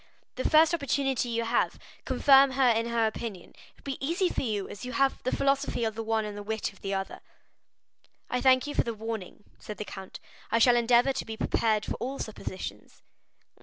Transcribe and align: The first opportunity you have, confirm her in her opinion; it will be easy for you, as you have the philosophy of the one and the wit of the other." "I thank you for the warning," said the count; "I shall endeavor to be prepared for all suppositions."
The 0.33 0.49
first 0.49 0.73
opportunity 0.73 1.29
you 1.29 1.43
have, 1.43 1.77
confirm 2.05 2.53
her 2.53 2.67
in 2.69 2.87
her 2.87 3.05
opinion; 3.05 3.51
it 3.51 3.75
will 3.75 3.83
be 3.83 4.03
easy 4.03 4.29
for 4.29 4.41
you, 4.41 4.67
as 4.67 4.83
you 4.83 4.93
have 4.93 5.21
the 5.21 5.31
philosophy 5.31 5.83
of 5.83 5.93
the 5.93 6.01
one 6.01 6.25
and 6.25 6.35
the 6.35 6.41
wit 6.41 6.73
of 6.73 6.81
the 6.81 6.91
other." 6.91 7.19
"I 8.27 8.41
thank 8.41 8.65
you 8.65 8.73
for 8.73 8.83
the 8.83 8.95
warning," 8.95 9.43
said 9.59 9.77
the 9.77 9.85
count; 9.85 10.19
"I 10.49 10.57
shall 10.57 10.75
endeavor 10.75 11.13
to 11.13 11.23
be 11.23 11.37
prepared 11.37 11.85
for 11.85 11.97
all 11.97 12.17
suppositions." 12.17 13.03